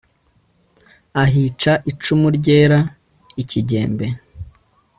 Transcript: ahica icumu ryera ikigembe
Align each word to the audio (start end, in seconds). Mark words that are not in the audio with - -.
ahica 1.23 1.73
icumu 1.91 2.27
ryera 2.37 2.79
ikigembe 3.41 4.07